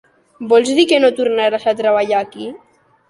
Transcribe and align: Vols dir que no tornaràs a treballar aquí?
Vols 0.53 0.71
dir 0.79 0.85
que 0.93 0.99
no 1.03 1.11
tornaràs 1.19 1.67
a 1.73 1.75
treballar 1.83 2.21
aquí? 2.25 2.49